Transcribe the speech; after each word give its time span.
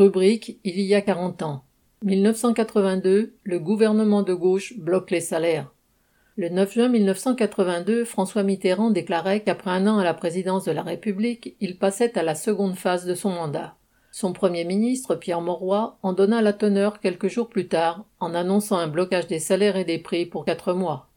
Rubrique 0.00 0.58
Il 0.64 0.80
y 0.80 0.94
a 0.94 1.02
40 1.02 1.42
ans. 1.42 1.62
1982, 2.04 3.34
le 3.44 3.58
gouvernement 3.58 4.22
de 4.22 4.32
gauche 4.32 4.78
bloque 4.78 5.10
les 5.10 5.20
salaires. 5.20 5.74
Le 6.36 6.48
9 6.48 6.72
juin 6.72 6.88
1982, 6.88 8.06
François 8.06 8.42
Mitterrand 8.42 8.88
déclarait 8.88 9.42
qu'après 9.42 9.72
un 9.72 9.86
an 9.86 9.98
à 9.98 10.04
la 10.04 10.14
présidence 10.14 10.64
de 10.64 10.72
la 10.72 10.80
République, 10.80 11.54
il 11.60 11.76
passait 11.76 12.18
à 12.18 12.22
la 12.22 12.34
seconde 12.34 12.76
phase 12.76 13.04
de 13.04 13.14
son 13.14 13.28
mandat. 13.28 13.76
Son 14.10 14.32
premier 14.32 14.64
ministre, 14.64 15.16
Pierre 15.16 15.42
Mauroy, 15.42 15.98
en 16.02 16.14
donna 16.14 16.40
la 16.40 16.54
teneur 16.54 17.00
quelques 17.00 17.28
jours 17.28 17.50
plus 17.50 17.68
tard, 17.68 18.06
en 18.20 18.34
annonçant 18.34 18.78
un 18.78 18.88
blocage 18.88 19.26
des 19.26 19.38
salaires 19.38 19.76
et 19.76 19.84
des 19.84 19.98
prix 19.98 20.24
pour 20.24 20.46
quatre 20.46 20.72
mois. 20.72 21.09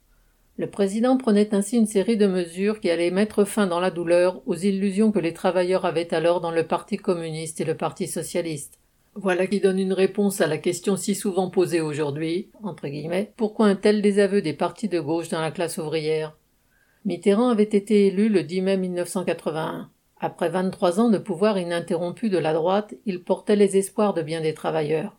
Le 0.55 0.69
président 0.69 1.17
prenait 1.17 1.55
ainsi 1.55 1.77
une 1.77 1.87
série 1.87 2.15
de 2.15 2.27
mesures 2.27 2.79
qui 2.79 2.91
allaient 2.91 3.09
mettre 3.09 3.43
fin 3.43 3.65
dans 3.65 3.79
la 3.79 3.89
douleur 3.89 4.41
aux 4.45 4.55
illusions 4.55 5.11
que 5.11 5.19
les 5.19 5.33
travailleurs 5.33 5.85
avaient 5.85 6.13
alors 6.13 6.41
dans 6.41 6.51
le 6.51 6.67
Parti 6.67 6.97
communiste 6.97 7.59
et 7.59 7.65
le 7.65 7.75
Parti 7.75 8.07
socialiste. 8.07 8.79
Voilà 9.15 9.47
qui 9.47 9.59
donne 9.59 9.79
une 9.79 9.93
réponse 9.93 10.41
à 10.41 10.47
la 10.47 10.59
question 10.59 10.95
si 10.95 11.15
souvent 11.15 11.49
posée 11.49 11.81
aujourd'hui, 11.81 12.49
entre 12.63 12.87
guillemets, 12.87 13.31
pourquoi 13.35 13.67
un 13.67 13.75
tel 13.75 14.01
désaveu 14.01 14.41
des 14.41 14.53
partis 14.53 14.89
de 14.89 14.99
gauche 14.99 15.29
dans 15.29 15.41
la 15.41 15.51
classe 15.51 15.77
ouvrière? 15.79 16.37
Mitterrand 17.05 17.49
avait 17.49 17.63
été 17.63 18.07
élu 18.07 18.29
le 18.29 18.43
10 18.43 18.61
mai 18.61 18.77
1981. 18.77 19.89
Après 20.19 20.49
23 20.49 20.99
ans 20.99 21.09
de 21.09 21.17
pouvoir 21.17 21.57
ininterrompu 21.57 22.29
de 22.29 22.37
la 22.37 22.53
droite, 22.53 22.93
il 23.05 23.23
portait 23.23 23.55
les 23.55 23.77
espoirs 23.77 24.13
de 24.13 24.21
bien 24.21 24.41
des 24.41 24.53
travailleurs. 24.53 25.15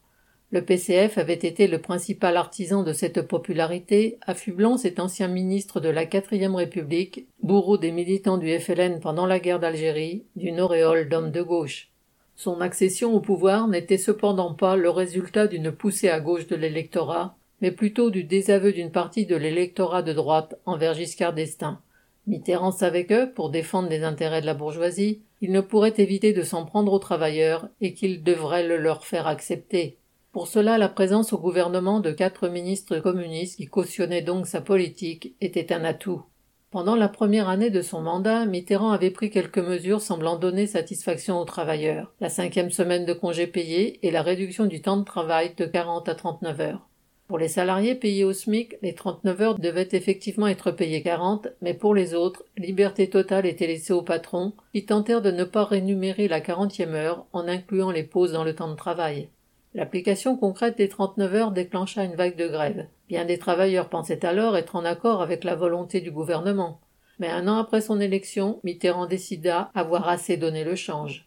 Le 0.55 0.65
PCF 0.65 1.19
avait 1.19 1.33
été 1.35 1.67
le 1.67 1.81
principal 1.81 2.37
artisan 2.37 2.85
de 2.85 2.93
cette 2.93 3.23
popularité, 3.23 4.19
affublant 4.25 4.77
cet 4.77 5.01
ancien 5.01 5.27
ministre 5.27 5.81
de 5.81 5.89
la 5.89 6.07
quatrième 6.07 6.55
République, 6.55 7.27
bourreau 7.43 7.77
des 7.77 7.91
militants 7.91 8.39
du 8.39 8.57
FLN 8.61 9.01
pendant 9.01 9.27
la 9.27 9.41
guerre 9.41 9.59
d'Algérie, 9.59 10.23
d'une 10.37 10.61
auréole 10.61 11.09
d'homme 11.09 11.33
de 11.33 11.43
gauche. 11.43 11.91
Son 12.37 12.61
accession 12.61 13.15
au 13.15 13.19
pouvoir 13.19 13.67
n'était 13.67 13.99
cependant 13.99 14.55
pas 14.55 14.77
le 14.77 14.91
résultat 14.91 15.49
d'une 15.49 15.73
poussée 15.73 16.09
à 16.09 16.21
gauche 16.21 16.47
de 16.47 16.55
l'électorat, 16.55 17.37
mais 17.61 17.73
plutôt 17.73 18.11
du 18.11 18.23
désaveu 18.23 18.73
d'une 18.73 18.93
partie 18.93 19.27
de 19.27 19.35
l'électorat 19.35 20.03
de 20.03 20.13
droite 20.13 20.55
envers 20.67 20.95
Giscard 20.95 21.33
d'Estaing. 21.33 21.81
Mitterrand 22.29 22.71
savait 22.71 23.07
que, 23.07 23.27
pour 23.27 23.51
défendre 23.51 23.89
les 23.89 24.05
intérêts 24.05 24.41
de 24.41 24.47
la 24.47 24.55
bourgeoisie, 24.55 25.21
il 25.41 25.51
ne 25.51 25.61
pourrait 25.61 25.95
éviter 25.99 26.33
de 26.33 26.43
s'en 26.43 26.65
prendre 26.65 26.93
aux 26.93 27.01
travailleurs 27.01 27.67
et 27.81 27.93
qu'il 27.93 28.23
devrait 28.23 28.69
le 28.69 28.77
leur 28.77 29.05
faire 29.05 29.27
accepter. 29.27 29.99
Pour 30.35 30.49
cela, 30.49 30.79
la 30.79 30.89
présence 30.89 31.33
au 31.33 31.39
gouvernement 31.39 32.01
de 32.01 32.11
quatre 32.11 32.49
ministres 32.49 32.99
communistes 32.99 33.57
qui 33.57 33.67
cautionnaient 33.67 34.21
donc 34.21 34.49
sa 34.49 34.61
politique 34.61 35.37
était 35.41 35.73
un 35.73 35.85
atout. 35.85 36.25
Pendant 36.73 36.97
la 36.97 37.07
première 37.09 37.49
année 37.49 37.71
de 37.71 37.83
son 37.83 38.01
mandat, 38.01 38.45
Mitterrand 38.45 38.91
avait 38.91 39.13
pris 39.13 39.31
quelques 39.31 39.59
mesures 39.59 40.01
semblant 40.01 40.37
donner 40.37 40.67
satisfaction 40.67 41.39
aux 41.39 41.45
travailleurs. 41.45 42.13
La 42.19 42.31
cinquième 42.31 42.73
semaine 42.73 43.05
de 43.05 43.13
congés 43.13 43.47
payés 43.47 44.05
et 44.05 44.11
la 44.11 44.23
réduction 44.23 44.67
du 44.67 44.83
temps 44.83 44.97
de 44.97 45.05
travail 45.05 45.55
de 45.57 45.67
40 45.67 46.09
à 46.09 46.17
39 46.17 46.61
heures. 46.61 46.89
Pour 47.29 47.39
les 47.39 47.47
salariés 47.47 47.95
payés 47.95 48.25
au 48.25 48.33
SMIC, 48.33 48.75
les 48.83 48.95
39 48.97 49.41
heures 49.41 49.59
devaient 49.61 49.91
effectivement 49.93 50.49
être 50.49 50.73
payées 50.73 51.03
40, 51.03 51.47
mais 51.63 51.75
pour 51.75 51.95
les 51.95 52.13
autres, 52.13 52.43
liberté 52.59 53.09
totale 53.09 53.47
était 53.47 53.69
laissée 53.69 53.93
aux 53.93 54.03
patrons, 54.03 54.53
qui 54.73 54.85
tentèrent 54.85 55.23
de 55.23 55.31
ne 55.31 55.45
pas 55.45 55.65
rémunérer 55.65 56.27
la 56.27 56.41
quarantième 56.41 56.95
heure 56.95 57.25
en 57.33 57.47
incluant 57.47 57.93
les 57.93 58.03
pauses 58.03 58.33
dans 58.33 58.43
le 58.43 58.57
temps 58.57 58.73
de 58.73 58.75
travail. 58.75 59.29
L'application 59.75 60.37
concrète 60.37 60.79
des 60.79 60.89
39 60.89 61.35
heures 61.35 61.51
déclencha 61.51 62.05
une 62.05 62.15
vague 62.15 62.37
de 62.37 62.47
grève. 62.47 62.87
Bien 63.09 63.25
des 63.25 63.39
travailleurs 63.39 63.89
pensaient 63.89 64.25
alors 64.25 64.57
être 64.57 64.77
en 64.77 64.85
accord 64.85 65.21
avec 65.21 65.43
la 65.43 65.57
volonté 65.57 66.01
du 66.01 66.13
gouvernement. 66.13 66.81
Mais 67.19 67.29
un 67.29 67.49
an 67.49 67.59
après 67.59 67.81
son 67.81 68.01
élection, 68.01 68.61
Mitterrand 68.63 69.07
décida 69.07 69.73
avoir 69.75 70.09
assez 70.09 70.37
donné 70.37 70.63
le 70.63 70.77
change. 70.77 71.27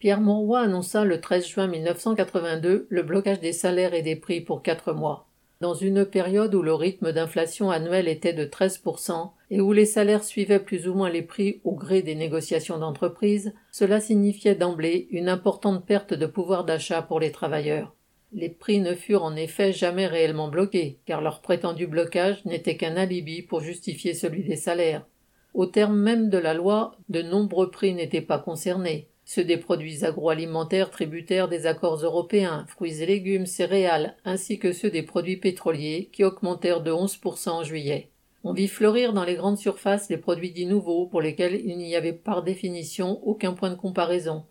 Pierre 0.00 0.20
Mauroy 0.20 0.60
annonça 0.60 1.04
le 1.04 1.20
13 1.20 1.46
juin 1.46 1.66
1982 1.68 2.86
le 2.88 3.02
blocage 3.02 3.40
des 3.40 3.52
salaires 3.52 3.94
et 3.94 4.02
des 4.02 4.16
prix 4.16 4.40
pour 4.40 4.62
quatre 4.62 4.92
mois. 4.92 5.28
Dans 5.60 5.74
une 5.74 6.04
période 6.04 6.54
où 6.54 6.62
le 6.62 6.74
rythme 6.74 7.12
d'inflation 7.12 7.70
annuel 7.70 8.08
était 8.08 8.32
de 8.32 8.44
13% 8.44 9.30
et 9.50 9.60
où 9.60 9.72
les 9.72 9.86
salaires 9.86 10.24
suivaient 10.24 10.60
plus 10.60 10.88
ou 10.88 10.94
moins 10.94 11.10
les 11.10 11.22
prix 11.22 11.60
au 11.64 11.72
gré 11.72 12.02
des 12.02 12.14
négociations 12.14 12.78
d'entreprise, 12.78 13.54
cela 13.70 14.00
signifiait 14.00 14.54
d'emblée 14.54 15.08
une 15.10 15.28
importante 15.28 15.86
perte 15.86 16.14
de 16.14 16.26
pouvoir 16.26 16.64
d'achat 16.64 17.02
pour 17.02 17.20
les 17.20 17.32
travailleurs. 17.32 17.94
Les 18.32 18.48
prix 18.48 18.80
ne 18.80 18.94
furent 18.94 19.22
en 19.22 19.36
effet 19.36 19.72
jamais 19.72 20.06
réellement 20.06 20.48
bloqués, 20.48 20.98
car 21.06 21.20
leur 21.20 21.40
prétendu 21.40 21.86
blocage 21.86 22.44
n'était 22.44 22.76
qu'un 22.76 22.96
alibi 22.96 23.42
pour 23.42 23.60
justifier 23.60 24.14
celui 24.14 24.42
des 24.42 24.56
salaires. 24.56 25.06
Au 25.54 25.66
terme 25.66 25.96
même 25.96 26.28
de 26.28 26.38
la 26.38 26.52
loi, 26.52 26.96
de 27.08 27.22
nombreux 27.22 27.70
prix 27.70 27.94
n'étaient 27.94 28.20
pas 28.20 28.38
concernés 28.38 29.08
ceux 29.26 29.44
des 29.44 29.56
produits 29.56 30.04
agroalimentaires 30.04 30.90
tributaires 30.90 31.48
des 31.48 31.66
accords 31.66 31.96
européens, 31.96 32.64
fruits 32.68 33.02
et 33.02 33.06
légumes, 33.06 33.44
céréales, 33.44 34.16
ainsi 34.24 34.60
que 34.60 34.72
ceux 34.72 34.88
des 34.88 35.02
produits 35.02 35.36
pétroliers, 35.36 36.08
qui 36.12 36.22
augmentèrent 36.22 36.80
de 36.80 36.92
11% 36.92 37.50
en 37.50 37.64
juillet. 37.64 38.08
On 38.48 38.52
vit 38.52 38.68
fleurir 38.68 39.12
dans 39.12 39.24
les 39.24 39.34
grandes 39.34 39.58
surfaces 39.58 40.08
les 40.08 40.18
produits 40.18 40.52
dits 40.52 40.66
nouveaux 40.66 41.06
pour 41.06 41.20
lesquels 41.20 41.60
il 41.64 41.78
n'y 41.78 41.96
avait 41.96 42.12
par 42.12 42.44
définition 42.44 43.20
aucun 43.26 43.54
point 43.54 43.70
de 43.70 43.74
comparaison. 43.74 44.44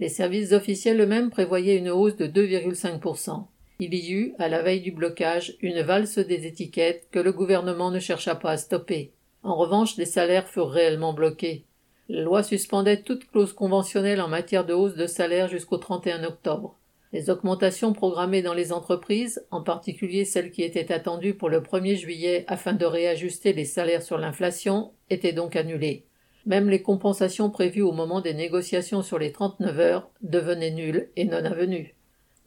Les 0.00 0.08
services 0.08 0.52
officiels 0.52 0.98
eux-mêmes 0.98 1.28
prévoyaient 1.28 1.76
une 1.76 1.90
hausse 1.90 2.16
de 2.16 2.26
2,5%. 2.26 3.44
Il 3.80 3.92
y 3.92 4.12
eut, 4.14 4.32
à 4.38 4.48
la 4.48 4.62
veille 4.62 4.80
du 4.80 4.90
blocage, 4.90 5.58
une 5.60 5.82
valse 5.82 6.16
des 6.16 6.46
étiquettes 6.46 7.08
que 7.10 7.18
le 7.18 7.30
gouvernement 7.30 7.90
ne 7.90 7.98
chercha 7.98 8.34
pas 8.34 8.52
à 8.52 8.56
stopper. 8.56 9.12
En 9.42 9.54
revanche, 9.54 9.98
les 9.98 10.06
salaires 10.06 10.48
furent 10.48 10.70
réellement 10.70 11.12
bloqués. 11.12 11.66
La 12.08 12.22
loi 12.22 12.42
suspendait 12.42 13.02
toute 13.02 13.30
clause 13.30 13.52
conventionnelle 13.52 14.22
en 14.22 14.28
matière 14.28 14.64
de 14.64 14.72
hausse 14.72 14.94
de 14.94 15.06
salaire 15.06 15.48
jusqu'au 15.48 15.76
31 15.76 16.24
octobre. 16.24 16.78
Les 17.12 17.28
augmentations 17.28 17.92
programmées 17.92 18.40
dans 18.40 18.54
les 18.54 18.72
entreprises, 18.72 19.44
en 19.50 19.62
particulier 19.62 20.24
celles 20.24 20.50
qui 20.50 20.62
étaient 20.62 20.92
attendues 20.92 21.34
pour 21.34 21.50
le 21.50 21.60
1er 21.60 21.96
juillet 21.96 22.44
afin 22.48 22.72
de 22.72 22.86
réajuster 22.86 23.52
les 23.52 23.66
salaires 23.66 24.02
sur 24.02 24.16
l'inflation, 24.16 24.92
étaient 25.10 25.34
donc 25.34 25.54
annulées. 25.54 26.06
Même 26.46 26.70
les 26.70 26.80
compensations 26.82 27.50
prévues 27.50 27.82
au 27.82 27.92
moment 27.92 28.22
des 28.22 28.34
négociations 28.34 29.02
sur 29.02 29.18
les 29.18 29.30
39 29.30 29.78
heures 29.78 30.10
devenaient 30.22 30.70
nulles 30.70 31.10
et 31.16 31.26
non 31.26 31.44
avenues. 31.44 31.94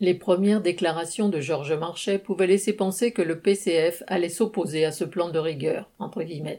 Les 0.01 0.15
premières 0.15 0.61
déclarations 0.61 1.29
de 1.29 1.39
Georges 1.39 1.73
Marchais 1.73 2.19
pouvaient 2.19 2.47
laisser 2.47 2.73
penser 2.73 3.11
que 3.11 3.21
le 3.21 3.39
PCF 3.39 4.03
allait 4.07 4.29
s'opposer 4.29 4.83
à 4.83 4.91
ce 4.91 5.05
plan 5.05 5.29
de 5.29 5.39
rigueur. 5.39 5.89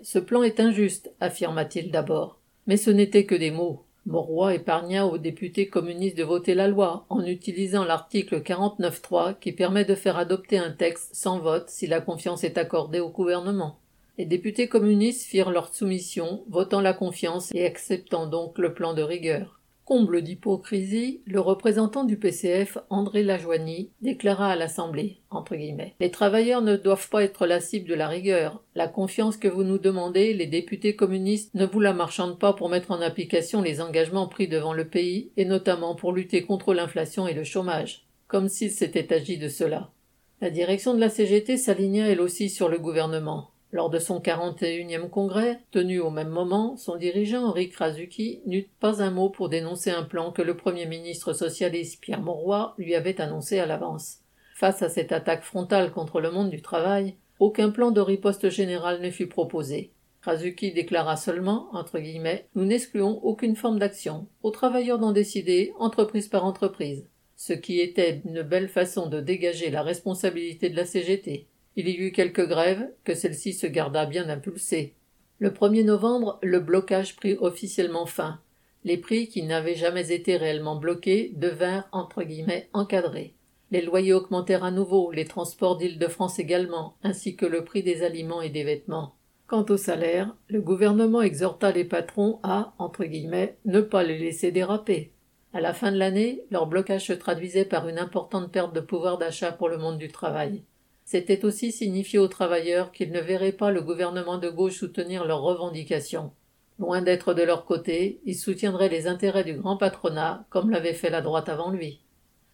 Ce 0.03 0.19
plan 0.19 0.43
est 0.43 0.61
injuste, 0.61 1.13
affirma-t-il 1.21 1.91
d'abord. 1.91 2.41
Mais 2.67 2.79
ce 2.79 2.91
n'était 2.91 3.27
que 3.27 3.35
des 3.35 3.51
mots. 3.51 3.86
Mauroy 4.07 4.55
épargna 4.55 5.05
aux 5.05 5.19
députés 5.19 5.67
communistes 5.67 6.17
de 6.17 6.23
voter 6.23 6.55
la 6.55 6.69
loi 6.69 7.07
en 7.09 7.25
utilisant 7.25 7.85
l'article 7.85 8.41
49.3 8.41 9.35
qui 9.41 9.51
permet 9.51 9.85
de 9.85 9.97
faire 9.97 10.17
adopter 10.17 10.59
un 10.59 10.71
texte 10.71 11.11
sans 11.13 11.41
vote 11.41 11.69
si 11.69 11.89
la 11.89 12.01
confiance 12.01 12.45
est 12.45 12.57
accordée 12.57 13.01
au 13.01 13.11
gouvernement. 13.11 13.81
Les 14.17 14.25
députés 14.25 14.69
communistes 14.69 15.27
firent 15.27 15.51
leur 15.51 15.75
soumission, 15.75 16.45
votant 16.49 16.81
la 16.81 16.93
confiance 16.93 17.53
et 17.53 17.67
acceptant 17.67 18.29
donc 18.29 18.59
le 18.59 18.73
plan 18.75 18.95
de 18.95 19.03
rigueur. 19.03 19.56
Comble 19.87 20.23
d'hypocrisie, 20.23 21.21
le 21.27 21.39
représentant 21.39 22.03
du 22.03 22.17
PCF, 22.17 22.77
André 22.91 23.23
Lajoigny, 23.23 23.93
déclara 24.03 24.51
à 24.51 24.57
l'Assemblée, 24.57 25.21
entre 25.31 25.55
guillemets, 25.55 25.95
Les 26.01 26.11
travailleurs 26.11 26.61
ne 26.61 26.75
doivent 26.75 27.09
pas 27.09 27.23
être 27.23 27.47
la 27.47 27.61
cible 27.61 27.89
de 27.89 27.95
la 27.95 28.09
rigueur. 28.09 28.65
La 28.75 28.89
confiance 28.89 29.37
que 29.37 29.47
vous 29.47 29.63
nous 29.63 29.79
demandez, 29.79 30.35
les 30.35 30.49
députés 30.49 30.97
communistes 30.97 31.55
ne 31.55 31.65
vous 31.65 31.79
la 31.79 31.93
marchandent 31.93 32.41
pas 32.41 32.53
pour 32.53 32.69
mettre 32.69 32.91
en 32.91 33.01
application 33.01 33.63
les 33.63 33.81
engagements 33.81 34.27
pris 34.27 34.49
devant 34.49 34.73
le 34.73 34.89
pays, 34.89 35.31
et 35.37 35.45
notamment 35.45 35.95
pour 35.95 36.13
lutter 36.13 36.43
contre 36.43 36.75
l'inflation 36.75 37.29
et 37.29 37.35
le 37.35 37.45
chômage. 37.45 38.09
Comme 38.27 38.49
s'il 38.49 38.73
s'était 38.73 39.15
agi 39.15 39.39
de 39.39 39.49
cela. 39.49 39.93
La 40.41 40.51
direction 40.51 40.95
de 40.95 41.01
la 41.01 41.11
CGT 41.11 41.59
s'aligna 41.59 42.09
elle 42.09 42.21
aussi 42.21 42.51
sur 42.51 42.69
le 42.69 42.81
gouvernement. 42.81 43.51
Lors 43.73 43.91
de 43.91 43.99
son 43.99 44.21
41e 44.21 45.11
congrès, 45.11 45.61
tenu 45.73 45.99
au 46.01 46.11
même 46.11 46.29
moment, 46.29 46.77
son 46.77 46.97
dirigeant 46.97 47.47
Henri 47.47 47.69
Krasuki 47.69 48.41
n'eut 48.47 48.69
pas 48.81 49.03
un 49.03 49.11
mot 49.11 49.29
pour 49.29 49.49
dénoncer 49.49 49.91
un 49.91 50.05
plan 50.05 50.31
que 50.31 50.43
le 50.43 50.57
premier 50.57 50.87
ministre 50.87 51.33
socialiste 51.33 52.01
Pierre 52.01 52.23
Mauroy 52.23 52.75
lui 52.79 52.95
avait 52.95 53.21
annoncé 53.21 53.59
à 53.59 53.67
l'avance. 53.67 54.19
Face 54.55 54.83
à 54.83 54.89
cette 54.89 55.13
attaque 55.13 55.43
frontale 55.43 55.91
contre 55.91 56.21
le 56.21 56.31
monde 56.31 56.51
du 56.51 56.63
travail, 56.63 57.17
aucun 57.41 57.71
plan 57.71 57.91
de 57.91 58.01
riposte 58.01 58.49
générale 58.51 59.03
ne 59.03 59.11
fut 59.11 59.27
proposé. 59.27 59.91
Krasuki 60.23 60.73
déclara 60.73 61.17
seulement, 61.17 61.69
entre 61.73 61.99
guillemets, 61.99 62.47
nous 62.55 62.65
n'excluons 62.65 63.21
aucune 63.23 63.57
forme 63.57 63.79
d'action. 63.79 64.27
Aux 64.43 64.51
travailleurs 64.51 64.99
d'en 64.99 65.13
décider, 65.13 65.73
entreprise 65.79 66.29
par 66.29 66.45
entreprise. 66.45 67.07
Ce 67.37 67.53
qui 67.53 67.81
était 67.81 68.23
une 68.25 68.43
belle 68.43 68.69
façon 68.69 69.09
de 69.09 69.21
dégager 69.21 69.71
la 69.71 69.83
responsabilité 69.83 70.71
de 70.71 70.77
la 70.77 70.87
CGT. 70.87 71.47
Il 71.77 71.89
y 71.89 71.95
eut 71.95 72.13
quelques 72.13 72.49
grèves, 72.49 72.89
que 73.05 73.15
celle-ci 73.15 73.53
se 73.53 73.67
garda 73.67 74.07
bien 74.07 74.29
impulsée. 74.31 74.95
Le 75.39 75.51
1er 75.51 75.85
novembre, 75.85 76.39
le 76.43 76.59
blocage 76.61 77.17
prit 77.17 77.37
officiellement 77.39 78.07
fin. 78.07 78.41
Les 78.85 78.97
prix, 78.97 79.29
qui 79.29 79.43
n'avaient 79.43 79.75
jamais 79.75 80.11
été 80.11 80.39
réellement 80.39 80.77
bloqués, 80.77 81.33
devinrent 81.35 81.89
entre 81.93 82.23
guillemets 82.23 82.71
encadrés. 82.73 83.35
Les 83.71 83.83
loyers 83.83 84.15
augmentèrent 84.15 84.65
à 84.65 84.71
nouveau, 84.71 85.11
les 85.11 85.27
transports 85.27 85.77
d'Île-de-France 85.77 86.39
également, 86.39 86.97
ainsi 87.03 87.37
que 87.37 87.45
le 87.45 87.65
prix 87.65 87.83
des 87.83 88.03
aliments 88.03 88.41
et 88.41 88.49
des 88.49 88.65
vêtements. 88.65 89.15
Quant 89.47 89.67
au 89.69 89.77
salaire, 89.77 90.35
le 90.49 90.63
gouvernement 90.63 91.21
exhorta 91.21 91.73
les 91.73 91.85
patrons 91.85 92.39
à, 92.43 92.75
entre 92.79 93.05
guillemets, 93.05 93.59
ne 93.65 93.81
pas 93.81 94.03
les 94.03 94.19
laisser 94.19 94.51
déraper. 94.51 95.13
À 95.53 95.61
la 95.61 95.75
fin 95.75 95.93
de 95.93 95.99
l'année, 95.99 96.45
leur 96.51 96.67
blocage 96.67 97.07
se 97.07 97.13
traduisait 97.13 97.65
par 97.65 97.89
une 97.89 97.99
importante 97.99 98.51
perte 98.51 98.75
de 98.75 98.81
pouvoir 98.81 99.19
d'achat 99.19 99.53
pour 99.53 99.69
le 99.69 99.79
monde 99.79 99.99
du 99.99 100.09
travail. 100.09 100.63
C'était 101.07 101.45
aussi 101.45 101.71
signifier 101.71 102.19
aux 102.19 102.27
travailleurs 102.27 102.91
qu'ils 102.91 103.13
ne 103.13 103.21
verraient 103.21 103.53
pas 103.53 103.71
le 103.71 103.81
gouvernement 103.81 104.39
de 104.39 104.51
gauche 104.51 104.81
soutenir 104.81 105.25
leurs 105.25 105.41
revendications. 105.41 106.33
Loin 106.81 107.01
d'être 107.01 107.33
de 107.33 107.45
leur 107.45 107.65
côté, 107.65 108.21
ils 108.27 108.35
soutiendraient 108.35 108.89
les 108.89 109.07
intérêts 109.07 109.45
du 109.45 109.55
grand 109.55 109.77
patronat, 109.77 110.45
comme 110.51 110.69
l'avait 110.69 110.95
fait 110.95 111.09
la 111.09 111.21
droite 111.21 111.49
avant 111.49 111.71
lui. 111.71 112.01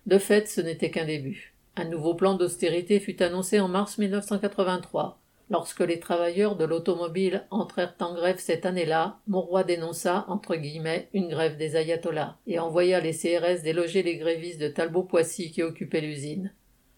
De 0.04 0.18
fait, 0.18 0.48
ce 0.48 0.60
n'était 0.60 0.90
qu'un 0.90 1.06
début. 1.06 1.54
Un 1.76 1.86
nouveau 1.86 2.14
plan 2.14 2.34
d'austérité 2.34 3.00
fut 3.00 3.22
annoncé 3.22 3.58
en 3.58 3.68
mars 3.68 3.96
1983. 3.96 5.18
Lorsque 5.48 5.80
les 5.80 5.98
travailleurs 5.98 6.56
de 6.56 6.66
l'automobile 6.66 7.46
entrèrent 7.50 7.94
en 8.00 8.14
grève 8.14 8.38
cette 8.38 8.66
année-là, 8.66 9.18
Monroy 9.28 9.64
dénonça, 9.64 10.26
entre 10.28 10.56
guillemets, 10.56 11.08
une 11.14 11.28
grève 11.28 11.56
des 11.56 11.76
ayatollahs 11.76 12.36
et 12.46 12.58
envoya 12.58 13.00
les 13.00 13.14
CRS 13.14 13.62
déloger 13.62 14.02
les 14.02 14.18
grévistes 14.18 14.60
de 14.60 14.68
Talbot-Poissy 14.68 15.52
qui 15.52 15.62
occupaient 15.62 16.02
l'usine. 16.02 16.52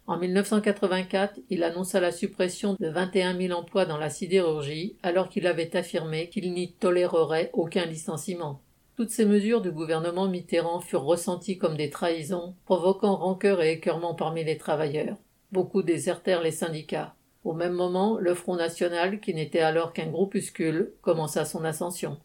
En 0.07 0.19
1984, 0.19 1.41
il 1.49 1.65
annonça 1.65 1.99
la 1.99 2.13
suppression 2.13 2.77
de 2.79 2.89
21 2.89 3.39
000 3.39 3.59
emplois 3.59 3.87
dans 3.87 3.97
la 3.97 4.11
sidérurgie, 4.11 4.97
alors 5.03 5.31
qu'il 5.31 5.47
avait 5.47 5.75
affirmé 5.77 6.29
qu'il 6.29 6.53
n'y 6.53 6.73
tolérerait 6.73 7.49
aucun 7.55 7.87
licenciement. 7.87 8.61
Toutes 8.97 9.11
ces 9.11 9.25
mesures 9.25 9.63
du 9.63 9.73
gouvernement 9.73 10.29
Mitterrand 10.29 10.81
furent 10.81 11.05
ressenties 11.05 11.57
comme 11.57 11.79
des 11.79 11.89
trahisons, 11.89 12.55
provoquant 12.67 13.17
rancœur 13.17 13.63
et 13.63 13.73
écœurement 13.73 14.15
parmi 14.15 14.45
les 14.45 14.59
travailleurs. 14.59 15.17
Beaucoup 15.53 15.83
désertèrent 15.83 16.43
les 16.43 16.51
syndicats. 16.51 17.15
Au 17.43 17.55
même 17.55 17.73
moment, 17.73 18.19
le 18.19 18.35
Front 18.35 18.57
national, 18.57 19.21
qui 19.21 19.33
n'était 19.33 19.61
alors 19.61 19.95
qu'un 19.95 20.11
groupuscule, 20.11 20.93
commença 21.01 21.47
son 21.47 21.65
ascension. 21.65 22.19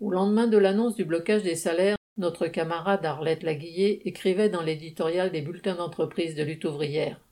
Au 0.00 0.10
lendemain 0.10 0.46
de 0.46 0.58
l'annonce 0.58 0.94
du 0.94 1.04
blocage 1.04 1.42
des 1.42 1.56
salaires, 1.56 1.96
notre 2.16 2.46
camarade 2.46 3.04
Arlette 3.04 3.42
Laguillet 3.42 4.02
écrivait 4.04 4.48
dans 4.48 4.62
l'éditorial 4.62 5.32
des 5.32 5.42
bulletins 5.42 5.74
d'entreprise 5.74 6.36
de 6.36 6.44
lutte 6.44 6.64
ouvrière. 6.64 7.23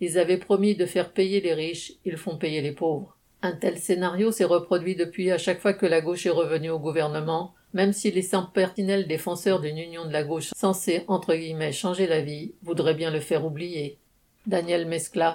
Ils 0.00 0.18
avaient 0.18 0.38
promis 0.38 0.74
de 0.74 0.86
faire 0.86 1.12
payer 1.12 1.40
les 1.40 1.54
riches, 1.54 1.92
ils 2.04 2.16
font 2.16 2.36
payer 2.36 2.60
les 2.60 2.72
pauvres. 2.72 3.16
Un 3.42 3.52
tel 3.52 3.78
scénario 3.78 4.32
s'est 4.32 4.44
reproduit 4.44 4.96
depuis 4.96 5.30
à 5.30 5.38
chaque 5.38 5.60
fois 5.60 5.74
que 5.74 5.86
la 5.86 6.00
gauche 6.00 6.26
est 6.26 6.30
revenue 6.30 6.70
au 6.70 6.78
gouvernement, 6.78 7.54
même 7.74 7.92
si 7.92 8.10
les 8.10 8.22
sempiternels 8.22 9.06
défenseurs 9.06 9.60
d'une 9.60 9.78
union 9.78 10.06
de 10.06 10.12
la 10.12 10.24
gauche 10.24 10.50
censée 10.56 11.04
entre 11.08 11.34
guillemets 11.34 11.72
changer 11.72 12.06
la 12.06 12.22
vie 12.22 12.54
voudraient 12.62 12.94
bien 12.94 13.10
le 13.10 13.20
faire 13.20 13.44
oublier. 13.44 13.98
Daniel 14.46 14.86
Mescla, 14.86 15.34